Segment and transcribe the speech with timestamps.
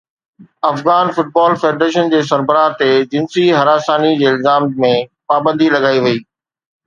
[0.71, 4.91] Afghan football federation جي سربراهه تي جنسي هراساني جي الزام ۾
[5.33, 6.19] پابندي لڳائي وئي